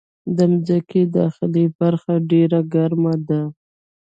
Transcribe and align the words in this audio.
د 0.35 0.37
مځکې 0.51 1.01
داخلي 1.17 1.65
برخه 1.79 2.13
ډېره 2.31 2.59
ګرمه 2.73 3.15
ده. 3.27 3.41